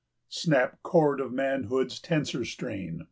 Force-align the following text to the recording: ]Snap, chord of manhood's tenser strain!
]Snap, 0.29 0.79
chord 0.81 1.19
of 1.19 1.31
manhood's 1.31 1.99
tenser 1.99 2.43
strain! 2.43 2.99